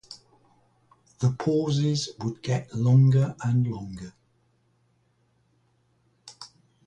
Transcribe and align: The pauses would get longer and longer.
The 1.19 1.29
pauses 1.33 2.09
would 2.23 2.41
get 2.41 2.73
longer 2.73 3.35
and 3.43 3.67
longer. 3.67 4.15